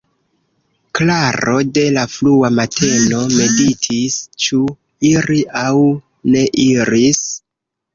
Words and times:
Klaro 0.99 1.53
de 1.75 1.83
la 1.99 2.07
frua 2.15 2.51
mateno 2.61 3.21
meditis: 3.37 4.19
ĉu 4.49 4.67
iri, 5.15 5.41
aŭ 5.67 5.75
ne 6.35 6.49
iri? 6.71 7.09